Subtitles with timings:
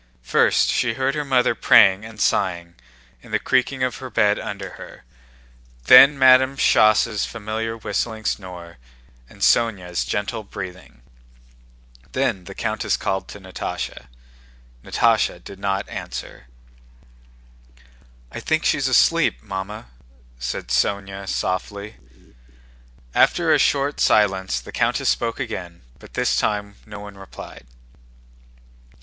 [0.23, 2.73] First she heard her mother praying and sighing
[3.21, 5.03] and the creaking of her bed under her,
[5.85, 8.79] then Madame Schoss' familiar whistling snore
[9.29, 11.03] and Sónya's gentle breathing.
[12.13, 14.07] Then the countess called to Natásha.
[14.83, 16.47] Natásha did not answer.
[18.31, 19.85] "I think she's asleep, Mamma,"
[20.39, 21.97] said Sónya softly.
[23.13, 27.67] After a short silence the countess spoke again but this time no one replied.